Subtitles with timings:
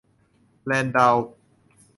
[0.65, 1.29] แรนดัลล์